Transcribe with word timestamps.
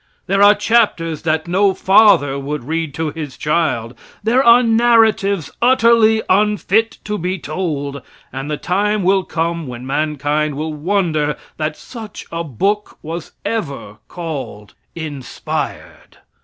There 0.25 0.41
are 0.41 0.55
chapters 0.55 1.21
that 1.21 1.47
no 1.47 1.75
father 1.75 2.39
would 2.39 2.63
read 2.63 2.95
to 2.95 3.11
his 3.11 3.37
child. 3.37 3.93
There 4.23 4.43
are 4.43 4.63
narratives 4.63 5.51
utterly 5.61 6.23
unfit 6.27 6.97
to 7.03 7.19
be 7.19 7.37
told; 7.37 8.01
and 8.33 8.49
the 8.49 8.57
time 8.57 9.03
will 9.03 9.23
come 9.23 9.67
when 9.67 9.85
mankind 9.85 10.55
will 10.55 10.73
wonder 10.73 11.37
that 11.57 11.77
such 11.77 12.25
a 12.31 12.43
book 12.43 12.97
was 13.03 13.33
ever 13.45 13.97
called 14.07 14.73
inspired. 14.95 16.17